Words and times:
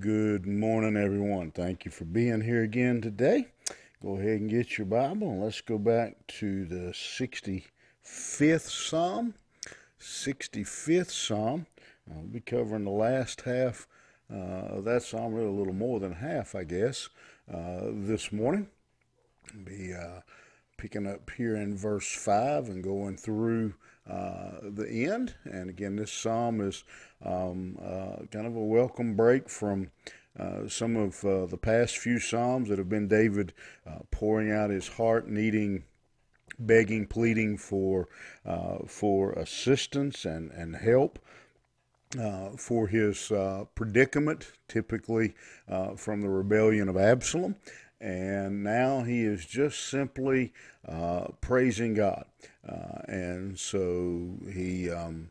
Good 0.00 0.46
morning, 0.46 0.96
everyone. 0.96 1.50
Thank 1.50 1.84
you 1.84 1.90
for 1.90 2.06
being 2.06 2.40
here 2.40 2.62
again 2.62 3.02
today. 3.02 3.48
Go 4.02 4.16
ahead 4.16 4.40
and 4.40 4.48
get 4.48 4.78
your 4.78 4.86
Bible 4.86 5.28
and 5.28 5.42
let's 5.42 5.60
go 5.60 5.76
back 5.76 6.26
to 6.38 6.64
the 6.64 6.94
65th 6.94 8.70
Psalm. 8.70 9.34
65th 10.00 11.10
Psalm. 11.10 11.66
I'll 12.10 12.22
be 12.22 12.40
covering 12.40 12.84
the 12.84 12.90
last 12.92 13.42
half 13.42 13.86
uh, 14.32 14.78
of 14.78 14.84
that 14.84 15.02
Psalm, 15.02 15.34
really 15.34 15.48
a 15.48 15.52
little 15.52 15.74
more 15.74 16.00
than 16.00 16.14
half, 16.14 16.54
I 16.54 16.64
guess, 16.64 17.10
uh, 17.52 17.82
this 17.92 18.32
morning. 18.32 18.68
Be 19.66 19.92
uh, 19.92 20.20
picking 20.78 21.06
up 21.06 21.28
here 21.36 21.56
in 21.56 21.76
verse 21.76 22.10
5 22.10 22.70
and 22.70 22.82
going 22.82 23.18
through 23.18 23.74
uh, 24.08 24.60
the 24.62 25.06
end. 25.06 25.34
And 25.44 25.70
again, 25.70 25.96
this 25.96 26.12
psalm 26.12 26.60
is 26.60 26.84
um, 27.24 27.78
uh, 27.82 28.26
kind 28.30 28.46
of 28.46 28.56
a 28.56 28.64
welcome 28.64 29.16
break 29.16 29.48
from 29.48 29.90
uh, 30.38 30.68
some 30.68 30.96
of 30.96 31.24
uh, 31.24 31.46
the 31.46 31.56
past 31.56 31.98
few 31.98 32.18
psalms 32.18 32.68
that 32.68 32.78
have 32.78 32.88
been 32.88 33.08
David 33.08 33.52
uh, 33.86 34.00
pouring 34.10 34.50
out 34.50 34.70
his 34.70 34.88
heart, 34.88 35.28
needing, 35.28 35.84
begging, 36.58 37.06
pleading 37.06 37.56
for 37.56 38.08
uh, 38.44 38.78
for 38.86 39.32
assistance 39.32 40.24
and 40.24 40.50
and 40.50 40.76
help. 40.76 41.18
Uh, 42.18 42.50
for 42.56 42.86
his 42.86 43.32
uh, 43.32 43.64
predicament, 43.74 44.52
typically 44.68 45.34
uh, 45.68 45.96
from 45.96 46.20
the 46.20 46.28
rebellion 46.28 46.88
of 46.88 46.96
Absalom. 46.96 47.56
And 48.04 48.62
now 48.62 49.02
he 49.02 49.22
is 49.24 49.46
just 49.46 49.88
simply 49.88 50.52
praising 51.40 51.94
God. 51.94 52.26
and 53.08 53.58
so 53.58 54.36
he. 54.52 54.90
Um, 54.90 55.30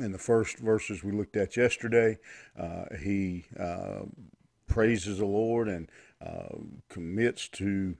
in 0.00 0.12
the 0.12 0.18
first 0.18 0.58
verses 0.58 1.04
we 1.04 1.12
looked 1.12 1.36
at 1.36 1.56
yesterday, 1.56 2.18
uh, 2.58 2.84
he 3.00 3.44
uh, 3.58 4.00
praises 4.66 5.18
the 5.18 5.26
Lord 5.26 5.68
and 5.68 5.90
uh, 6.24 6.56
commits 6.88 7.48
to 7.48 7.96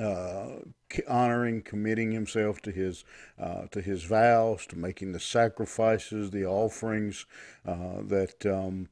uh, 0.00 0.60
honoring, 1.08 1.62
committing 1.62 2.12
himself 2.12 2.60
to 2.62 2.70
his 2.70 3.04
uh, 3.38 3.66
to 3.70 3.80
his 3.80 4.04
vows, 4.04 4.66
to 4.66 4.76
making 4.76 5.12
the 5.12 5.20
sacrifices, 5.20 6.30
the 6.30 6.44
offerings 6.44 7.26
uh, 7.66 8.02
that 8.02 8.46
um, 8.46 8.88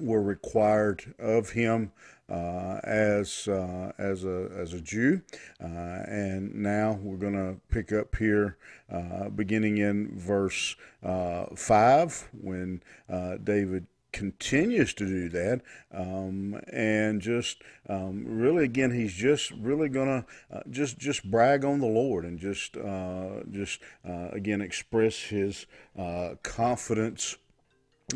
were 0.00 0.22
required 0.22 1.14
of 1.18 1.50
him 1.50 1.92
uh, 2.28 2.80
as 2.84 3.48
uh, 3.48 3.92
as 3.98 4.24
a 4.24 4.50
as 4.56 4.72
a 4.72 4.80
Jew, 4.80 5.20
uh, 5.62 5.66
and 5.66 6.54
now 6.54 6.98
we're 7.02 7.18
going 7.18 7.34
to 7.34 7.60
pick 7.68 7.92
up 7.92 8.16
here, 8.16 8.56
uh, 8.90 9.28
beginning 9.28 9.78
in 9.78 10.18
verse 10.18 10.76
uh, 11.02 11.46
five, 11.54 12.28
when 12.32 12.82
uh, 13.10 13.36
David 13.42 13.86
continues 14.12 14.94
to 14.94 15.06
do 15.06 15.28
that. 15.28 15.60
Um, 15.92 16.60
and 16.72 17.20
just 17.20 17.62
um, 17.88 18.24
really 18.26 18.64
again 18.64 18.92
he's 18.92 19.12
just 19.12 19.50
really 19.50 19.88
gonna 19.88 20.24
uh, 20.52 20.60
just 20.70 20.98
just 20.98 21.28
brag 21.28 21.64
on 21.64 21.80
the 21.80 21.86
lord 21.88 22.24
and 22.24 22.38
just 22.38 22.76
uh, 22.76 23.42
just 23.50 23.80
uh, 24.08 24.28
again 24.30 24.60
express 24.60 25.18
his 25.18 25.66
confidence 26.44 27.36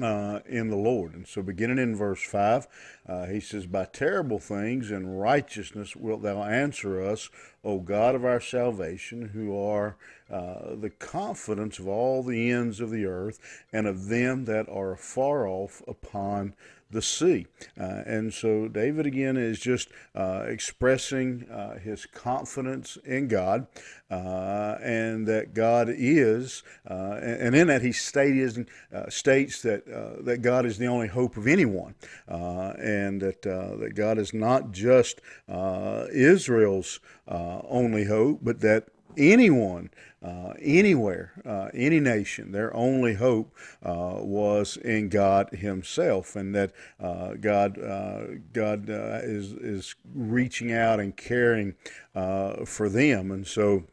uh, 0.00 0.40
in 0.46 0.68
the 0.68 0.76
Lord. 0.76 1.14
And 1.14 1.26
so, 1.26 1.42
beginning 1.42 1.78
in 1.78 1.96
verse 1.96 2.22
5, 2.22 2.68
uh, 3.08 3.26
he 3.26 3.40
says, 3.40 3.66
By 3.66 3.86
terrible 3.86 4.38
things 4.38 4.90
and 4.90 5.20
righteousness 5.20 5.96
wilt 5.96 6.22
thou 6.22 6.42
answer 6.42 7.02
us, 7.02 7.30
O 7.64 7.78
God 7.78 8.14
of 8.14 8.24
our 8.24 8.40
salvation, 8.40 9.30
who 9.30 9.58
are 9.58 9.96
uh, 10.30 10.74
the 10.74 10.90
confidence 10.90 11.78
of 11.78 11.88
all 11.88 12.22
the 12.22 12.50
ends 12.50 12.80
of 12.80 12.90
the 12.90 13.06
earth, 13.06 13.40
and 13.72 13.86
of 13.86 14.08
them 14.08 14.44
that 14.44 14.68
are 14.68 14.92
afar 14.92 15.46
off 15.46 15.82
upon 15.88 16.54
the 16.90 17.02
sea. 17.02 17.46
Uh, 17.78 18.02
and 18.06 18.32
so 18.32 18.66
David 18.68 19.06
again 19.06 19.36
is 19.36 19.60
just 19.60 19.88
uh, 20.14 20.44
expressing 20.46 21.48
uh, 21.50 21.78
his 21.78 22.06
confidence 22.06 22.96
in 23.04 23.28
God 23.28 23.66
uh, 24.10 24.76
and 24.82 25.26
that 25.26 25.52
God 25.52 25.88
is, 25.90 26.62
uh, 26.88 27.18
and, 27.22 27.54
in 27.54 27.66
that 27.66 27.82
he 27.82 27.92
states, 27.92 28.58
uh, 28.92 29.10
states 29.10 29.60
that, 29.62 29.84
that 30.24 30.42
God 30.42 30.64
is 30.64 30.78
the 30.78 30.86
only 30.86 31.08
hope 31.08 31.36
of 31.36 31.46
anyone 31.46 31.94
and 32.26 33.20
that, 33.20 33.42
that 33.42 33.92
God 33.94 34.18
is 34.18 34.32
not 34.32 34.72
just 34.72 35.20
Israel's 35.50 37.00
only 37.28 38.04
hope, 38.04 38.40
but 38.42 38.60
that 38.60 38.88
anyone, 39.18 39.90
uh, 40.22 40.54
anywhere, 40.60 41.32
uh, 41.44 41.68
any 41.74 42.00
nation, 42.00 42.52
their 42.52 42.74
only 42.74 43.14
hope 43.14 43.54
uh, 43.82 44.16
was 44.18 44.76
in 44.78 45.08
God 45.08 45.50
Himself, 45.50 46.36
and 46.36 46.54
that 46.54 46.72
uh, 47.00 47.34
God, 47.34 47.78
uh, 47.78 48.22
God 48.52 48.86
is 48.88 49.52
is 49.52 49.94
reaching 50.14 50.72
out 50.72 51.00
and 51.00 51.16
caring 51.16 51.74
for 52.14 52.88
them, 52.88 53.30
and 53.30 53.46
so 53.46 53.84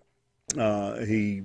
He 1.06 1.44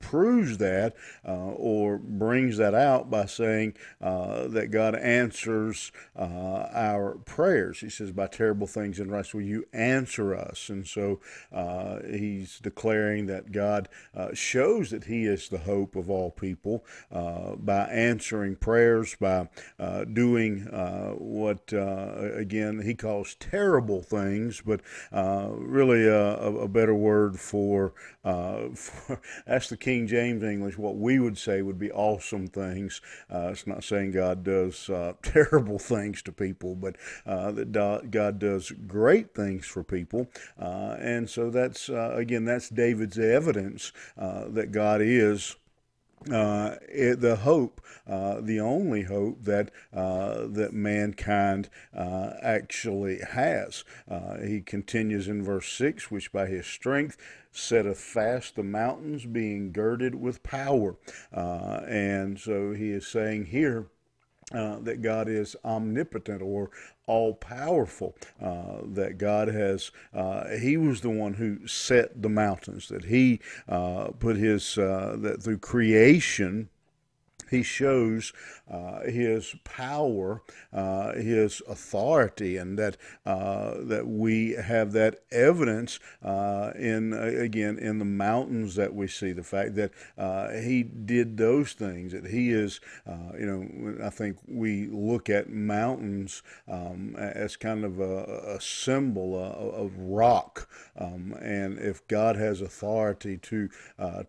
proves 0.00 0.58
that 0.58 0.94
uh, 1.26 1.32
or 1.32 1.98
brings 1.98 2.56
that 2.56 2.74
out 2.74 3.10
by 3.10 3.26
saying 3.26 3.74
uh, 4.00 4.46
that 4.48 4.70
God 4.70 4.94
answers 4.94 5.92
uh, 6.16 6.68
our 6.72 7.18
prayers. 7.24 7.80
He 7.80 7.90
says, 7.90 8.12
By 8.12 8.26
terrible 8.26 8.66
things 8.66 9.00
and 9.00 9.10
rights 9.10 9.34
will 9.34 9.42
you 9.42 9.66
answer 9.72 10.34
us. 10.34 10.68
And 10.68 10.86
so 10.86 11.20
uh, 11.52 11.98
he's 12.08 12.58
declaring 12.58 13.26
that 13.26 13.52
God 13.52 13.88
uh, 14.14 14.28
shows 14.34 14.90
that 14.90 15.04
he 15.04 15.24
is 15.24 15.48
the 15.48 15.58
hope 15.58 15.96
of 15.96 16.10
all 16.10 16.30
people 16.30 16.84
uh, 17.10 17.56
by 17.56 17.84
answering 17.86 18.56
prayers, 18.56 19.16
by 19.20 19.48
doing 20.12 20.60
what, 21.18 21.72
again, 21.72 22.82
he 22.82 22.94
calls 22.94 23.36
terrible 23.40 24.02
things, 24.02 24.62
but 24.64 24.80
really 25.12 26.06
a, 26.06 26.36
a, 26.38 26.68
better 26.68 26.94
word 26.94 27.38
for, 27.38 27.92
for 28.74 29.20
the 29.46 29.76
King 29.88 30.06
James 30.06 30.42
English, 30.42 30.76
what 30.76 30.96
we 30.96 31.18
would 31.18 31.38
say 31.38 31.62
would 31.62 31.78
be 31.78 31.90
awesome 31.90 32.46
things. 32.46 33.00
Uh, 33.32 33.48
it's 33.52 33.66
not 33.66 33.82
saying 33.82 34.10
God 34.10 34.44
does 34.44 34.90
uh, 34.90 35.14
terrible 35.22 35.78
things 35.78 36.20
to 36.24 36.30
people, 36.30 36.74
but 36.74 36.96
uh, 37.24 37.52
that 37.52 38.10
God 38.10 38.38
does 38.38 38.70
great 38.70 39.34
things 39.34 39.64
for 39.64 39.82
people. 39.82 40.26
Uh, 40.60 40.98
and 41.00 41.30
so 41.30 41.48
that's, 41.48 41.88
uh, 41.88 42.12
again, 42.14 42.44
that's 42.44 42.68
David's 42.68 43.18
evidence 43.18 43.92
uh, 44.18 44.44
that 44.48 44.72
God 44.72 45.00
is 45.02 45.56
uh, 46.30 46.76
it, 46.88 47.20
the 47.20 47.36
hope, 47.36 47.80
uh, 48.06 48.40
the 48.40 48.60
only 48.60 49.02
hope 49.02 49.44
that 49.44 49.70
uh, 49.92 50.46
that 50.48 50.72
mankind 50.72 51.68
uh, 51.96 52.32
actually 52.42 53.20
has. 53.30 53.84
Uh, 54.10 54.38
he 54.38 54.60
continues 54.60 55.28
in 55.28 55.42
verse 55.42 55.72
six, 55.72 56.10
which 56.10 56.32
by 56.32 56.46
his 56.46 56.66
strength 56.66 57.16
setteth 57.52 58.00
fast 58.00 58.56
the 58.56 58.62
mountains, 58.62 59.24
being 59.26 59.72
girded 59.72 60.14
with 60.14 60.42
power. 60.42 60.96
Uh, 61.32 61.82
and 61.88 62.38
so 62.38 62.72
he 62.72 62.90
is 62.90 63.06
saying 63.06 63.46
here. 63.46 63.86
Uh, 64.50 64.78
that 64.80 65.02
God 65.02 65.28
is 65.28 65.54
omnipotent 65.62 66.40
or 66.40 66.70
all 67.06 67.34
powerful, 67.34 68.16
uh, 68.40 68.78
that 68.82 69.18
God 69.18 69.48
has, 69.48 69.90
uh, 70.14 70.48
He 70.56 70.78
was 70.78 71.02
the 71.02 71.10
one 71.10 71.34
who 71.34 71.66
set 71.66 72.22
the 72.22 72.30
mountains, 72.30 72.88
that 72.88 73.04
He 73.04 73.40
uh, 73.68 74.08
put 74.18 74.36
His, 74.36 74.78
uh, 74.78 75.16
that 75.18 75.42
through 75.42 75.58
creation, 75.58 76.70
he 77.50 77.62
shows 77.62 78.32
uh, 78.70 79.00
his 79.00 79.54
power, 79.64 80.42
uh, 80.72 81.14
his 81.14 81.62
authority, 81.68 82.56
and 82.56 82.78
that 82.78 82.96
uh, 83.24 83.74
that 83.80 84.06
we 84.06 84.52
have 84.52 84.92
that 84.92 85.20
evidence 85.30 85.98
uh, 86.22 86.72
in 86.78 87.12
again 87.12 87.78
in 87.78 87.98
the 87.98 88.04
mountains 88.04 88.74
that 88.74 88.94
we 88.94 89.06
see 89.06 89.32
the 89.32 89.42
fact 89.42 89.74
that 89.76 89.90
uh, 90.18 90.50
he 90.50 90.82
did 90.82 91.38
those 91.38 91.72
things. 91.72 92.12
That 92.12 92.26
he 92.26 92.50
is, 92.50 92.80
uh, 93.06 93.32
you 93.38 93.46
know, 93.46 94.04
I 94.04 94.10
think 94.10 94.36
we 94.46 94.86
look 94.88 95.30
at 95.30 95.48
mountains 95.48 96.42
um, 96.66 97.16
as 97.16 97.56
kind 97.56 97.84
of 97.84 98.00
a, 98.00 98.56
a 98.56 98.60
symbol 98.60 99.38
of 99.38 99.98
rock, 99.98 100.68
um, 100.98 101.34
and 101.40 101.78
if 101.78 102.06
God 102.08 102.36
has 102.36 102.60
authority 102.60 103.38
to 103.38 103.70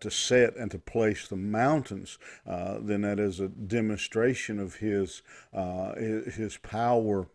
to 0.00 0.10
set 0.10 0.56
and 0.56 0.70
to 0.70 0.78
place 0.78 1.28
the 1.28 1.36
mountains, 1.36 2.18
then 2.46 3.04
that 3.10 3.18
is 3.18 3.40
a 3.40 3.48
demonstration 3.48 4.60
of 4.60 4.76
his 4.76 5.22
uh, 5.52 5.94
his 5.96 6.56
power 6.58 7.26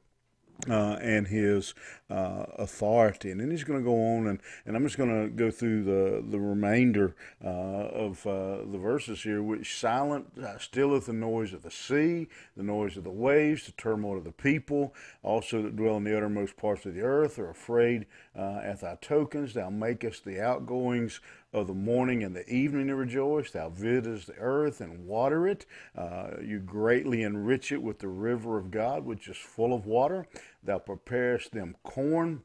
uh, 0.69 0.97
and 1.01 1.27
his 1.27 1.73
uh, 2.09 2.45
authority. 2.57 3.31
And 3.31 3.39
then 3.39 3.49
he's 3.49 3.63
going 3.63 3.79
to 3.79 3.85
go 3.85 3.95
on, 3.95 4.27
and, 4.27 4.39
and 4.65 4.75
I'm 4.75 4.83
just 4.83 4.97
going 4.97 5.23
to 5.23 5.29
go 5.29 5.49
through 5.49 5.83
the, 5.83 6.23
the 6.29 6.39
remainder 6.39 7.15
uh, 7.43 7.47
of 7.47 8.25
uh, 8.27 8.57
the 8.71 8.77
verses 8.77 9.23
here, 9.23 9.41
which 9.41 9.79
silent 9.79 10.27
uh, 10.41 10.57
stilleth 10.57 11.07
the 11.07 11.13
noise 11.13 11.53
of 11.53 11.63
the 11.63 11.71
sea, 11.71 12.27
the 12.55 12.63
noise 12.63 12.97
of 12.97 13.03
the 13.03 13.09
waves, 13.09 13.65
the 13.65 13.71
turmoil 13.73 14.17
of 14.17 14.23
the 14.23 14.31
people, 14.31 14.93
also 15.23 15.61
that 15.61 15.75
dwell 15.75 15.97
in 15.97 16.03
the 16.03 16.15
uttermost 16.15 16.57
parts 16.57 16.85
of 16.85 16.93
the 16.93 17.01
earth 17.01 17.39
are 17.39 17.49
afraid 17.49 18.05
uh, 18.37 18.59
at 18.63 18.81
thy 18.81 18.95
tokens. 19.01 19.53
Thou 19.53 19.69
makest 19.69 20.25
the 20.25 20.41
outgoings 20.41 21.21
of 21.55 21.67
the 21.67 21.73
morning 21.73 22.23
and 22.23 22.35
the 22.35 22.47
evening 22.49 22.87
to 22.87 22.95
rejoice. 22.95 23.51
Thou 23.51 23.69
visitest 23.69 24.27
the 24.27 24.35
earth 24.37 24.81
and 24.81 25.07
water 25.07 25.47
it. 25.47 25.65
Uh, 25.97 26.31
you 26.43 26.59
greatly 26.59 27.23
enrich 27.23 27.71
it 27.71 27.81
with 27.81 27.99
the 27.99 28.09
river 28.09 28.57
of 28.57 28.69
God, 28.69 29.05
which 29.05 29.29
is 29.29 29.37
full 29.37 29.73
of 29.73 29.85
water. 29.85 30.27
Thou 30.65 30.79
preparest 30.79 31.51
them 31.51 31.75
corn 31.83 32.43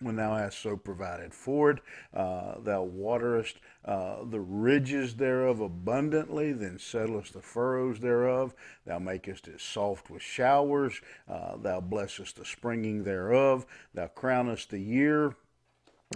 when 0.00 0.16
thou 0.16 0.34
hast 0.34 0.58
so 0.58 0.76
provided 0.76 1.34
for 1.34 1.70
it. 1.70 1.78
Uh, 2.12 2.58
thou 2.60 2.82
waterest 2.82 3.58
uh, 3.84 4.24
the 4.24 4.40
ridges 4.40 5.14
thereof 5.16 5.60
abundantly, 5.60 6.52
then 6.52 6.78
settlest 6.78 7.34
the 7.34 7.42
furrows 7.42 8.00
thereof. 8.00 8.54
Thou 8.86 8.98
makest 8.98 9.46
it 9.46 9.60
soft 9.60 10.10
with 10.10 10.22
showers. 10.22 11.00
Uh, 11.28 11.56
thou 11.56 11.80
blessest 11.80 12.36
the 12.36 12.44
springing 12.44 13.04
thereof. 13.04 13.66
Thou 13.94 14.08
crownest 14.08 14.70
the 14.70 14.80
year 14.80 15.36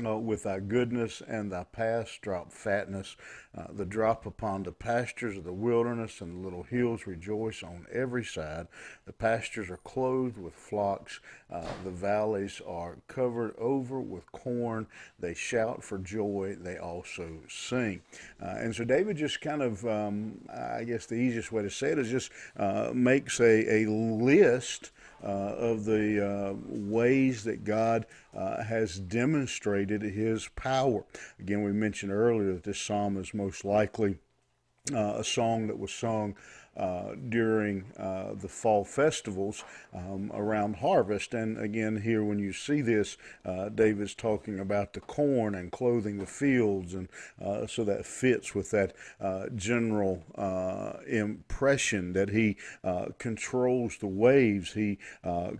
uh, 0.05 0.19
with 0.19 0.43
thy 0.44 0.61
goodness 0.61 1.23
and 1.26 1.52
thy 1.52 1.64
past 1.64 2.20
drop 2.23 2.52
fatness. 2.52 3.17
Uh, 3.56 3.67
the 3.73 3.85
drop 3.85 4.27
upon 4.27 4.65
the 4.65 4.73
pastures 4.73 5.37
of 5.37 5.45
the 5.45 5.53
wilderness 5.53 6.21
and 6.21 6.35
the 6.35 6.45
little 6.45 6.65
hills 6.65 7.06
rejoice 7.06 7.62
on 7.62 7.87
every 7.93 8.25
side. 8.25 8.67
The 9.06 9.12
pastures 9.12 9.71
are 9.71 9.77
clothed 9.79 10.39
with 10.39 10.55
flocks. 10.55 11.21
Uh, 11.53 11.65
the 11.85 11.91
valleys 11.91 12.61
are 12.67 12.99
covered 13.06 13.55
over 13.56 14.01
with 14.01 14.31
corn. 14.33 14.89
They 15.21 15.35
shout 15.35 15.85
for 15.85 15.99
joy. 15.99 16.56
They 16.59 16.79
also 16.79 17.29
sing. 17.49 18.03
Uh, 18.43 18.56
and 18.59 18.75
so 18.75 18.85
David 18.85 19.17
just 19.17 19.41
kind 19.41 19.62
of, 19.62 19.87
um, 19.87 20.41
I 20.53 20.83
guess 20.83 21.06
the 21.06 21.15
easiest 21.15 21.53
way 21.53 21.62
to 21.62 21.71
say 21.71 21.93
it 21.93 21.99
is 21.99 22.11
just 22.11 22.33
uh, 22.56 22.91
makes 22.93 23.39
a, 23.41 23.85
a 23.85 23.87
list 23.89 24.91
uh, 25.25 25.55
of 25.56 25.85
the 25.85 26.27
uh, 26.27 26.55
ways 26.69 27.45
that 27.45 27.65
God 27.65 28.05
uh, 28.37 28.62
has 28.62 28.99
demonstrated 28.99 30.03
his 30.03 30.49
power. 30.49 31.05
Again, 31.39 31.62
we 31.62 31.73
mentioned 31.73 32.12
earlier 32.12 32.53
that 32.53 32.65
this 32.65 32.81
psalm 32.81 33.17
is 33.17 33.33
most 33.44 33.64
likely 33.64 34.17
uh, 34.94 35.17
a 35.19 35.25
song 35.25 35.67
that 35.67 35.79
was 35.79 35.93
sung 35.93 36.35
uh, 36.76 37.15
during 37.29 37.85
uh, 37.97 38.35
the 38.35 38.49
fall 38.49 38.85
festivals 38.85 39.62
um, 39.94 40.29
around 40.35 40.76
harvest. 40.76 41.32
And 41.32 41.56
again, 41.56 42.00
here 42.03 42.25
when 42.25 42.41
you 42.41 42.53
see 42.53 42.81
this, 42.81 43.17
uh, 43.44 43.69
David's 43.69 44.15
talking 44.15 44.59
about 44.59 44.93
the 44.93 45.00
corn 45.00 45.55
and 45.55 45.71
clothing 45.71 46.19
the 46.19 46.26
fields, 46.26 46.94
and 46.94 47.09
uh, 47.41 47.69
so 47.69 47.85
that 47.85 48.05
fits 48.05 48.56
with 48.56 48.73
that 48.73 48.93
uh, 49.21 49.47
general 49.55 50.25
impression 51.06 52.12
that 52.12 52.31
he 52.31 52.56
controls 53.19 53.97
the 53.99 54.06
waves, 54.06 54.73
he 54.73 54.99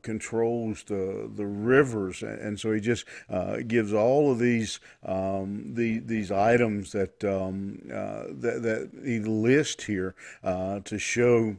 controls 0.03 0.83
the 0.85 1.31
the 1.35 1.47
rivers, 1.47 2.23
and 2.23 2.59
so 2.59 2.73
he 2.73 2.81
just 2.81 3.05
gives 3.69 3.93
all 3.93 4.33
of 4.33 4.39
these 4.39 4.81
um, 5.05 5.75
the, 5.75 5.99
these 6.01 6.33
items 6.33 6.93
that 6.93 7.23
um, 7.25 7.79
that, 7.87 8.63
that 8.63 8.91
he 9.05 9.21
lists 9.21 9.85
here 9.85 10.15
to 10.43 10.99
show 11.05 11.57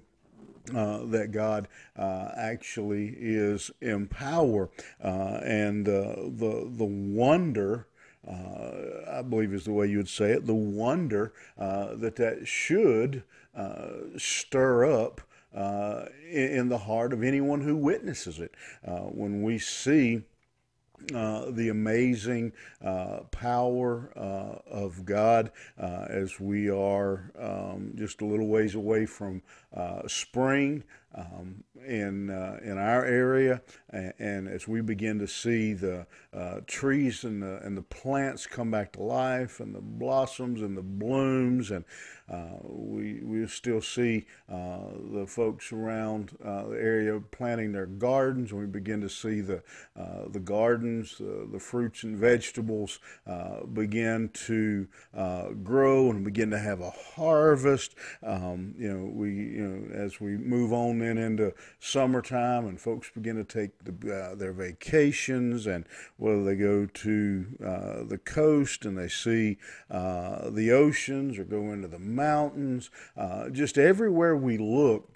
uh, 0.73 1.05
that 1.05 1.31
God 1.31 1.67
uh, 1.95 2.29
actually 2.35 3.15
is 3.19 3.69
in 3.81 4.07
power, 4.07 4.69
uh, 5.03 5.39
and 5.43 5.87
uh, 5.87 6.15
the 6.15 6.69
the 6.75 6.85
wonder. 6.85 7.87
Uh, 8.27 9.19
I 9.19 9.21
believe 9.21 9.53
is 9.53 9.65
the 9.65 9.73
way 9.73 9.85
you 9.85 9.97
would 9.97 10.09
say 10.09 10.31
it. 10.31 10.47
The 10.47 10.55
wonder 10.55 11.33
uh, 11.59 11.93
that 11.97 12.15
that 12.15 12.47
should 12.47 13.23
stir 14.17 14.85
up 14.85 15.21
in, 15.53 16.07
in, 16.31 16.69
the 16.69 16.79
heart 16.79 17.13
of 17.13 17.21
anyone 17.23 17.61
who 17.61 17.75
witnesses 17.75 18.39
it. 18.39 18.55
when 18.83 19.43
we 19.43 19.59
see 19.59 20.23
uh, 21.13 21.51
the 21.51 21.69
amazing 21.69 22.51
uh, 22.83 23.19
power 23.31 24.11
uh, 24.15 24.59
of 24.69 25.05
God 25.05 25.51
uh, 25.79 26.05
as 26.09 26.39
we 26.39 26.69
are 26.69 27.31
um, 27.39 27.93
just 27.95 28.21
a 28.21 28.25
little 28.25 28.47
ways 28.47 28.75
away 28.75 29.05
from 29.05 29.41
uh, 29.73 30.07
spring 30.07 30.83
um, 31.15 31.63
in 31.87 32.29
uh, 32.29 32.59
in 32.63 32.77
our 32.77 33.05
area, 33.05 33.61
and, 33.89 34.13
and, 34.19 34.47
as 34.47 34.67
we 34.67 34.81
begin 34.81 35.19
to 35.19 35.27
see 35.27 35.73
the 35.73 36.05
uh, 36.33 36.59
trees 36.67 37.23
and 37.23 37.41
the 37.41 37.59
and 37.63 37.77
the 37.77 37.81
plants 37.83 38.45
come 38.47 38.71
back 38.71 38.93
to 38.93 39.03
life, 39.03 39.59
and 39.59 39.73
the 39.73 39.81
blossoms 39.81 40.61
and 40.61 40.75
the 40.77 40.81
blooms, 40.81 41.71
and 41.71 41.85
uh, 42.29 42.57
we 42.63 43.21
we 43.21 43.47
still 43.47 43.81
see 43.81 44.25
uh, 44.51 44.79
the 45.13 45.25
folks 45.27 45.71
around 45.71 46.35
uh, 46.43 46.67
the 46.67 46.75
area 46.75 47.19
planting 47.31 47.71
their 47.71 47.85
gardens, 47.85 48.51
and 48.51 48.59
we 48.59 48.65
begin 48.65 48.99
to 49.01 49.09
see 49.09 49.41
the 49.41 49.61
uh, 49.95 50.27
the 50.29 50.39
gardens, 50.39 51.17
the 51.19 51.59
fruits 51.59 52.03
and 52.03 52.17
vegetables 52.17 52.99
begin 53.73 54.29
to 54.33 54.87
grow 55.63 56.09
and 56.09 56.25
begin 56.25 56.49
to 56.49 56.59
have 56.59 56.81
a 56.81 56.89
harvest. 56.89 57.95
Um, 58.23 58.73
you 58.77 58.91
know, 58.91 59.05
we 59.05 59.29
you 59.33 59.67
know 59.67 59.95
as 59.95 60.19
we 60.19 60.37
move 60.37 60.73
on 60.73 60.97
then 61.05 61.17
into 61.17 61.53
summertime 61.79 62.65
and 62.65 62.79
folks 62.79 63.09
begin 63.13 63.35
to 63.35 63.43
take 63.43 63.71
the, 63.83 64.13
uh, 64.13 64.35
their 64.35 64.53
vacations 64.53 65.67
and 65.67 65.85
whether 66.17 66.43
they 66.43 66.55
go 66.55 66.85
to 66.85 67.45
uh, 67.63 68.03
the 68.07 68.17
coast 68.17 68.85
and 68.85 68.97
they 68.97 69.07
see 69.07 69.57
uh, 69.89 70.49
the 70.49 70.71
oceans 70.71 71.37
or 71.37 71.43
go 71.43 71.71
into 71.71 71.87
the 71.87 71.99
mountains, 71.99 72.89
uh, 73.15 73.49
just 73.49 73.77
everywhere 73.77 74.35
we 74.35 74.57
look, 74.57 75.11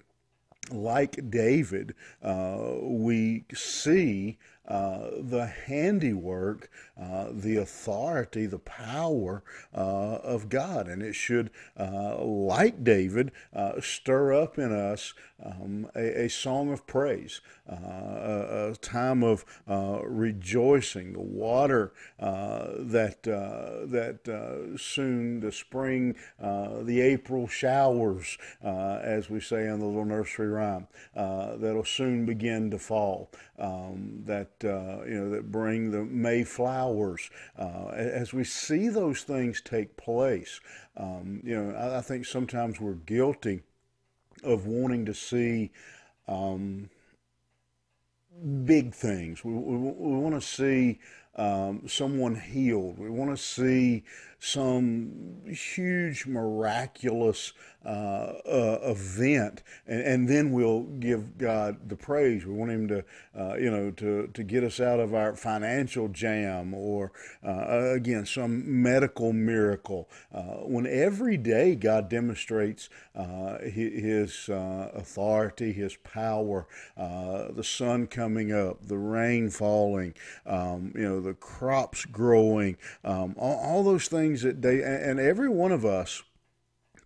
like 0.72 1.30
David, 1.30 1.94
uh, 2.22 2.74
we 2.80 3.44
see 3.52 4.38
uh, 4.70 5.10
the 5.18 5.46
handiwork, 5.46 6.70
uh, 7.00 7.26
the 7.32 7.56
authority, 7.56 8.46
the 8.46 8.60
power 8.60 9.42
uh, 9.74 10.18
of 10.22 10.48
God. 10.48 10.86
And 10.86 11.02
it 11.02 11.14
should, 11.14 11.50
uh, 11.76 12.22
like 12.22 12.84
David, 12.84 13.32
stir 13.80 14.32
up 14.32 14.58
in 14.58 14.72
us 14.72 15.12
um, 15.44 15.90
a, 15.96 16.26
a, 16.26 16.28
song 16.28 16.70
of 16.70 16.86
praise, 16.86 17.40
a, 17.66 18.70
a, 18.70 18.76
time 18.76 19.24
of 19.24 19.44
rejoicing, 19.66 21.14
the 21.14 21.20
water 21.20 21.92
that, 22.20 23.22
that 23.24 24.76
soon, 24.78 25.40
the 25.40 25.50
spring, 25.50 26.14
the 26.38 27.00
April 27.00 27.48
showers, 27.48 28.38
as 28.62 29.28
we 29.28 29.40
say 29.40 29.66
in 29.66 29.80
the 29.80 29.86
little 29.86 30.04
nursery 30.04 30.48
rhyme, 30.48 30.86
that'll 31.14 31.84
soon 31.84 32.24
begin 32.24 32.70
to 32.70 32.78
fall. 32.78 33.30
Um, 33.60 34.22
that 34.24 34.52
uh, 34.64 35.04
you 35.04 35.14
know 35.14 35.30
that 35.30 35.52
bring 35.52 35.90
the 35.90 36.02
Mayflowers. 36.04 37.30
Uh, 37.58 37.88
as 37.88 38.32
we 38.32 38.42
see 38.42 38.88
those 38.88 39.22
things 39.22 39.60
take 39.60 39.98
place, 39.98 40.60
um, 40.96 41.40
you 41.44 41.54
know, 41.54 41.76
I, 41.76 41.98
I, 41.98 42.00
think 42.00 42.24
sometimes 42.24 42.80
we're 42.80 42.94
guilty 42.94 43.60
of 44.42 44.66
wanting 44.66 45.04
to 45.06 45.14
see. 45.14 45.70
Um, 46.26 46.88
big 48.64 48.94
things. 48.94 49.44
We, 49.44 49.52
we, 49.52 49.76
we 49.76 50.18
want 50.18 50.34
to 50.34 50.40
see 50.40 50.98
um, 51.36 51.82
someone 51.86 52.34
healed. 52.34 52.98
We 52.98 53.10
want 53.10 53.30
to 53.30 53.42
see 53.42 54.04
some 54.40 55.42
huge, 55.46 56.26
miraculous 56.26 57.52
uh, 57.84 58.34
uh, 58.46 58.78
event, 58.82 59.62
and, 59.86 60.02
and, 60.02 60.28
then 60.28 60.52
we'll 60.52 60.82
give 60.82 61.38
God 61.38 61.88
the 61.88 61.96
praise. 61.96 62.44
We 62.44 62.52
want 62.52 62.70
Him 62.70 62.88
to, 62.88 63.04
uh, 63.34 63.54
you 63.54 63.70
know, 63.70 63.90
to, 63.92 64.26
to 64.34 64.42
get 64.42 64.64
us 64.64 64.80
out 64.80 65.00
of 65.00 65.14
our 65.14 65.34
financial 65.34 66.08
jam, 66.08 66.74
or 66.74 67.10
uh, 67.42 67.92
again, 67.94 68.26
some 68.26 68.82
medical 68.82 69.32
miracle. 69.32 70.10
Uh, 70.30 70.58
when 70.66 70.86
every 70.86 71.38
day 71.38 71.74
God 71.74 72.10
demonstrates 72.10 72.90
uh, 73.14 73.58
His 73.60 74.50
authority, 74.50 75.72
His 75.72 75.96
power, 75.96 76.66
the 76.98 77.64
sun 77.64 78.08
coming 78.08 78.52
up, 78.52 78.86
the 78.86 78.98
rain 78.98 79.48
falling, 79.48 80.12
um, 80.44 80.92
you 80.94 81.08
know, 81.08 81.19
the 81.20 81.34
crops 81.34 82.04
growing, 82.04 82.76
um, 83.04 83.34
all, 83.38 83.58
all 83.58 83.84
those 83.84 84.08
things 84.08 84.42
that 84.42 84.62
they, 84.62 84.82
and 84.82 85.20
every 85.20 85.48
one 85.48 85.72
of 85.72 85.84
us 85.84 86.22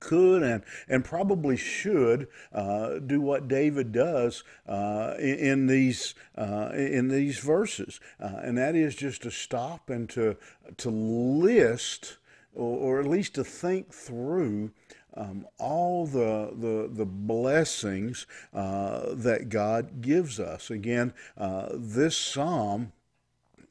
could 0.05 0.43
and, 0.43 0.63
and 0.89 1.05
probably 1.05 1.57
should 1.57 2.29
uh, 2.53 2.99
do 2.99 3.21
what 3.21 3.49
David 3.49 3.93
does 3.93 4.45
uh, 4.69 5.15
in, 5.19 5.39
in, 5.39 5.67
these 5.67 6.15
uh, 6.37 6.71
in 6.75 7.09
these 7.09 7.39
verses, 7.39 8.01
uh, 8.21 8.41
and 8.43 8.59
that 8.59 8.75
is 8.75 8.95
just 8.95 9.23
to 9.23 9.31
stop 9.31 9.91
and 9.91 10.09
to 10.11 10.37
to 10.77 10.91
list 10.91 12.19
or, 12.55 12.79
or 12.79 13.01
at 13.01 13.07
least 13.07 13.35
to 13.35 13.45
think 13.45 13.93
through. 13.93 14.71
Um, 15.17 15.47
all 15.61 16.07
the, 16.09 16.51
the, 16.57 16.91
the 16.93 17.07
blessings 17.07 18.27
uh, 18.53 19.15
that 19.15 19.49
God 19.49 20.01
gives 20.01 20.41
us. 20.41 20.73
Again, 20.73 21.15
uh, 21.39 21.69
this 21.73 22.17
psalm 22.17 22.91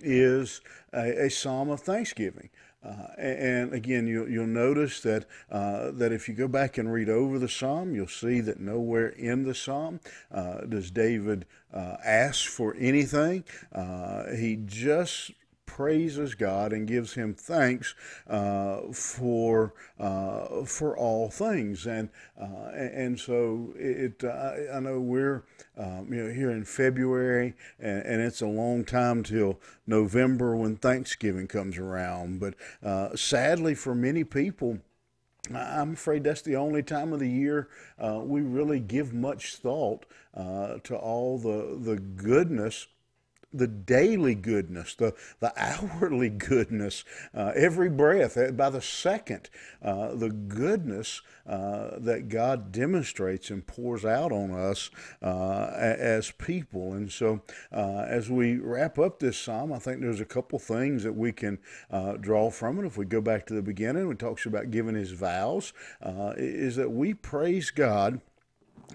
is 0.04 0.62
a, 0.94 1.26
a 1.26 1.30
psalm 1.30 1.70
of 1.70 1.82
thanksgiving. 1.82 2.50
Uh, 2.86 3.08
and 3.18 3.74
again, 3.74 4.08
you, 4.08 4.24
will 4.24 4.46
notice 4.46 5.00
that 5.02 5.26
uh, 5.50 5.90
that 5.92 6.12
if 6.12 6.28
you 6.28 6.36
go 6.36 6.50
back 6.50 6.78
and 6.78 6.92
read 6.92 7.08
over 7.08 7.40
the 7.40 7.48
psalm, 7.48 7.96
you'll 7.96 8.08
see 8.08 8.42
that 8.42 8.60
nowhere 8.60 9.08
in 9.08 9.44
the 9.44 9.56
psalm 9.56 10.02
uh, 10.34 10.62
does 10.62 10.92
David 10.92 11.46
uh, 11.74 11.96
ask 12.04 12.46
for 12.46 12.76
anything. 12.78 13.46
Uh, 13.72 14.36
he 14.36 14.58
just 14.66 15.32
praises 15.76 16.36
God 16.36 16.72
and 16.72 16.88
gives 16.88 17.14
Him 17.14 17.34
thanks 17.34 17.96
uh, 18.28 18.82
for 18.92 19.74
uh, 20.00 20.66
for 20.66 20.96
all 20.96 21.30
things, 21.30 21.88
and 21.88 22.10
uh, 22.40 22.70
and 22.76 23.20
so 23.20 23.74
it. 23.76 24.24
I 24.24 24.80
know 24.80 25.00
we're 25.00 25.44
um, 25.76 26.14
you 26.14 26.24
know 26.24 26.32
here 26.32 26.52
in 26.52 26.64
February, 26.64 27.56
and, 27.80 28.06
and, 28.06 28.22
it's 28.22 28.42
a 28.42 28.48
long 28.48 28.86
time 28.86 29.24
till 29.24 29.60
November 29.88 30.56
when 30.56 30.76
Thanksgiving 30.76 31.48
comes 31.48 31.80
around. 31.80 32.40
But 32.40 32.54
uh, 32.84 33.16
sadly, 33.16 33.74
for 33.76 33.96
many 33.96 34.24
people. 34.24 34.80
I'm 35.54 35.92
afraid 35.92 36.24
that's 36.24 36.42
the 36.42 36.56
only 36.56 36.84
time 36.84 37.12
of 37.12 37.20
the 37.20 37.30
year 37.30 37.68
uh, 38.00 38.22
we 38.24 38.40
really 38.40 38.80
give 38.80 39.14
much 39.14 39.58
thought 39.58 40.06
uh, 40.34 40.78
to 40.86 40.96
all 40.96 41.38
the 41.38 41.78
the 41.78 42.00
goodness 42.00 42.88
the 43.54 43.68
daily 43.68 44.36
goodness, 44.36 44.96
the, 44.96 45.14
the 45.40 45.54
hourly 45.56 46.30
goodness, 46.30 47.04
uh, 47.34 47.52
every 47.56 47.90
breath, 47.90 48.36
uh, 48.38 48.52
by 48.52 48.70
the 48.70 48.82
second, 48.82 49.50
uh, 49.82 50.14
the 50.16 50.30
goodness 50.30 51.22
uh, 51.48 52.00
that 52.00 52.30
God 52.30 52.72
demonstrates 52.72 53.50
and 53.50 53.66
pours 53.66 54.06
out 54.06 54.32
on 54.32 54.52
us 54.52 54.90
uh, 55.22 55.72
as 55.76 56.32
people. 56.32 56.94
And 56.94 57.12
so, 57.12 57.42
uh, 57.72 58.06
as 58.08 58.30
we 58.30 58.58
wrap 58.58 58.98
up 58.98 59.20
this 59.20 59.38
psalm, 59.38 59.72
I 59.72 59.80
think 59.80 60.02
there's 60.02 60.22
a 60.22 60.26
couple 60.26 60.58
things 60.58 61.04
that 61.04 61.14
we 61.14 61.32
can 61.32 61.60
draw 62.22 62.50
from 62.50 62.80
it. 62.80 62.86
If 62.86 62.98
we 62.98 63.06
go 63.06 63.22
back 63.22 63.46
to 63.48 63.54
the 63.54 63.62
beginning, 63.62 64.10
it 64.10 64.20
talks 64.20 64.46
about 64.46 64.72
giving 64.72 64.96
his 64.96 65.12
vows, 65.12 65.74
is 66.38 66.76
that 66.78 66.92
we 66.92 67.14
praise 67.14 67.72
God 67.72 68.22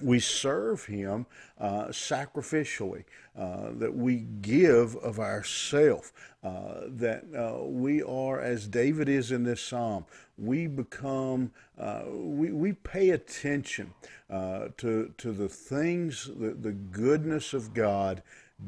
we 0.03 0.21
serve 0.21 0.85
Him 0.85 1.27
uh, 1.59 1.87
sacrificially, 1.87 3.05
uh, 3.37 3.71
that 3.75 3.95
we 3.95 4.27
give 4.41 4.97
of 4.97 5.19
ourself, 5.19 6.13
uh, 6.43 6.83
that 6.87 7.25
uh, 7.37 7.65
we 7.65 8.03
are, 8.03 8.41
as 8.41 8.67
David 8.67 9.09
is 9.09 9.33
in 9.33 9.45
this 9.45 9.61
psalm, 9.61 10.05
we 10.37 10.67
become, 10.67 11.51
uh, 11.79 12.03
we, 12.11 12.53
we 12.53 12.73
pay 12.73 13.11
attention 13.11 13.93
uh, 14.31 14.69
to, 14.77 15.13
to 15.19 15.33
the 15.33 15.49
things, 15.49 16.31
the, 16.39 16.51
the 16.51 16.73
goodness 16.73 17.55
of 17.55 17.75
God 17.75 18.23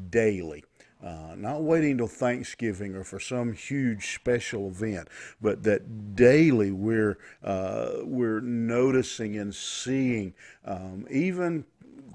daily. 0.09 0.63
Uh, 1.03 1.33
not 1.35 1.63
waiting 1.63 1.97
till 1.97 2.07
Thanksgiving 2.07 2.95
or 2.95 3.03
for 3.03 3.19
some 3.19 3.53
huge 3.53 4.13
special 4.13 4.67
event, 4.67 5.07
but 5.41 5.63
that 5.63 6.15
daily 6.15 6.71
we're 6.71 7.17
uh, 7.43 7.93
we're 8.03 8.39
noticing 8.41 9.37
and 9.37 9.53
seeing, 9.53 10.33
um, 10.63 11.07
even 11.09 11.65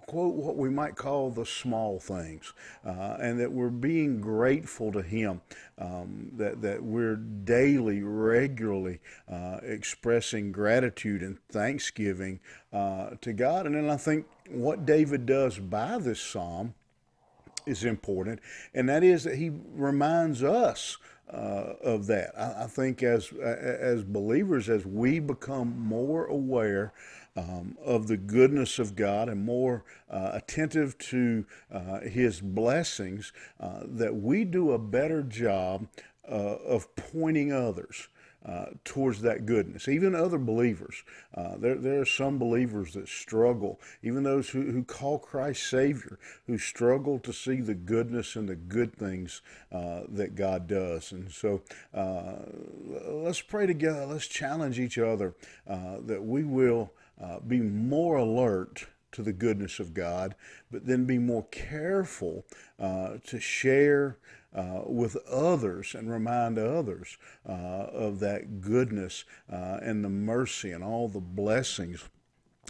quote 0.07 0.37
what 0.37 0.57
we 0.57 0.71
might 0.71 0.95
call 0.95 1.31
the 1.31 1.45
small 1.45 1.99
things, 1.99 2.53
uh, 2.85 3.17
and 3.21 3.41
that 3.41 3.51
we're 3.51 3.71
being 3.71 4.21
grateful 4.21 4.93
to 4.93 5.03
Him, 5.03 5.41
um, 5.79 6.31
that 6.37 6.63
that 6.63 6.81
we're 6.81 7.17
daily, 7.17 8.05
regularly 8.05 9.01
uh, 9.29 9.59
expressing 9.65 10.53
gratitude 10.53 11.23
and 11.23 11.39
thanksgiving 11.49 12.39
uh, 12.73 13.11
to 13.21 13.33
God, 13.33 13.67
and 13.67 13.75
then 13.75 13.91
I 13.91 13.97
think 13.97 14.27
what 14.49 14.87
David 14.87 15.27
does 15.27 15.59
by 15.59 15.99
this 15.99 16.21
psalm 16.21 16.75
is 17.67 17.85
important, 17.85 18.41
and 18.75 18.89
that 18.89 19.03
is 19.03 19.25
that 19.25 19.37
he 19.37 19.51
reminds 19.75 20.43
us 20.43 20.97
uh, 21.31 21.75
of 21.83 22.07
that. 22.07 22.33
I, 22.39 22.65
I, 22.65 22.67
think 22.67 23.03
as 23.03 23.33
as 23.33 24.05
believers, 24.05 24.69
as 24.69 24.87
we 24.87 25.19
become 25.19 25.79
more 25.79 26.27
aware 26.27 26.93
um, 27.37 27.77
of 27.85 28.07
the 28.07 28.17
goodness 28.17 28.79
of 28.79 28.95
God 28.95 29.29
and 29.29 29.45
more 29.45 29.85
uh, 30.09 30.31
attentive 30.35 30.97
to 30.99 31.45
uh, 31.73 32.01
His 32.01 32.41
blessings, 32.41 33.33
uh, 33.61 33.81
that 33.85 34.17
we 34.17 34.45
do 34.45 34.73
a 34.73 34.79
better 34.79 35.23
job 35.23 35.89
uh, 36.29 36.33
of 36.33 36.95
pointing 36.97 37.53
others 37.53 38.09
uh, 38.47 38.67
towards 38.85 39.23
that 39.23 39.45
goodness. 39.45 39.89
Even 39.89 40.15
other 40.15 40.39
believers, 40.39 41.03
uh, 41.35 41.57
there, 41.57 41.75
there 41.75 42.01
are 42.01 42.07
some 42.07 42.39
believers 42.39 42.95
that 42.95 43.09
struggle, 43.09 43.81
even 44.03 44.23
those 44.23 44.49
who, 44.51 44.71
who 44.71 44.85
call 44.85 45.19
Christ 45.19 45.69
Savior, 45.69 46.19
who 46.47 46.57
struggle 46.57 47.19
to 47.21 47.33
see 47.33 47.61
the 47.61 47.75
goodness 47.75 48.37
and 48.37 48.49
the 48.49 48.55
good 48.55 48.95
things 48.95 49.43
uh, 49.73 50.03
that 50.11 50.37
God 50.37 50.69
does. 50.69 51.11
And 51.11 51.31
so 51.31 51.63
uh, 51.93 52.37
let's 53.09 53.41
pray 53.41 53.67
together. 53.67 54.07
Let's 54.07 54.29
challenge 54.29 54.79
each 54.79 54.99
other 54.99 55.35
uh, 55.69 55.97
that 56.07 56.25
we 56.25 56.45
will 56.45 56.93
uh, 57.21 57.41
be 57.41 57.61
more 57.61 58.17
alert 58.17 58.87
to 59.13 59.23
the 59.23 59.33
goodness 59.33 59.81
of 59.81 59.95
God, 59.95 60.35
but 60.71 60.87
then 60.87 61.05
be 61.05 61.19
more 61.19 61.45
careful 61.51 62.45
uh, 62.79 63.15
to 63.27 63.41
share 63.41 64.19
uh, 64.55 64.83
with 64.87 65.17
others 65.29 65.95
and 65.95 66.11
remind 66.11 66.59
others 66.59 67.19
uh, 67.49 67.53
of 67.53 68.21
that 68.21 68.61
goodness 68.61 69.25
uh, 69.53 69.79
and 69.83 70.05
the 70.05 70.09
mercy 70.09 70.73
and 70.73 70.83
all 70.83 71.09
the 71.09 71.21
blessings 71.21 72.09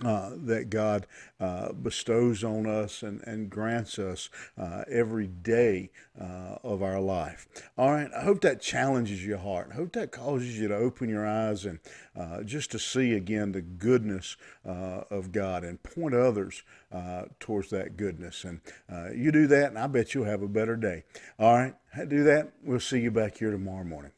uh, 0.05 0.31
that 0.35 0.69
God 0.69 1.07
uh, 1.41 1.73
bestows 1.73 2.45
on 2.45 2.67
us 2.67 3.03
and, 3.03 3.23
and 3.23 3.49
grants 3.49 3.99
us 3.99 4.29
uh, 4.59 4.83
every 4.91 5.27
day 5.27 5.91
uh, 6.21 6.57
of 6.63 6.83
our 6.83 7.01
life. 7.01 7.49
All 7.79 7.93
right, 7.93 8.11
I 8.15 8.23
hope 8.23 8.43
that 8.43 8.61
challenges 8.61 9.25
your 9.25 9.39
heart. 9.39 9.71
I 9.73 9.77
hope 9.77 9.93
that 9.93 10.13
causes 10.13 10.59
you 10.59 10.69
to 10.69 10.77
open 10.77 11.09
your 11.09 11.27
eyes 11.27 11.65
and 11.65 11.79
uh, 12.19 12.43
just 12.43 12.71
to 12.73 12.79
see 12.79 13.15
again 13.15 13.53
the 13.53 13.63
goodness 13.63 14.37
of 14.65 15.33
God 15.33 15.65
and 15.65 15.83
point 15.83 16.15
others 16.15 16.63
towards 17.39 17.71
that 17.71 17.97
goodness. 17.97 18.45
And 18.45 18.61
you 19.15 19.33
do 19.33 19.47
that, 19.47 19.69
and 19.69 19.79
I 19.79 19.87
bet 19.87 20.15
you'll 20.15 20.25
have 20.25 20.43
a 20.43 20.49
better 20.49 20.77
day. 20.77 21.05
All 21.39 21.55
right, 21.55 21.75
do 22.09 22.25
that. 22.25 22.53
We'll 22.63 22.81
see 22.81 23.01
you 23.01 23.11
back 23.11 23.39
here 23.39 23.51
tomorrow 23.51 23.85
morning. 23.85 24.13